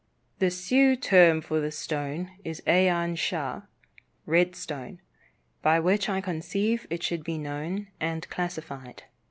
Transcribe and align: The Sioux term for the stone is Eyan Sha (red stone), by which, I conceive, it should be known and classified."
The 0.39 0.49
Sioux 0.49 0.95
term 0.95 1.41
for 1.41 1.59
the 1.59 1.69
stone 1.69 2.31
is 2.43 2.59
Eyan 2.65 3.15
Sha 3.15 3.61
(red 4.25 4.55
stone), 4.55 4.99
by 5.61 5.79
which, 5.79 6.09
I 6.09 6.21
conceive, 6.21 6.87
it 6.89 7.03
should 7.03 7.23
be 7.23 7.37
known 7.37 7.85
and 7.99 8.27
classified." 8.27 9.03